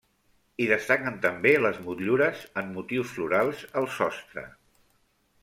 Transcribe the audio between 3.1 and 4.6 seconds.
florals al sostre.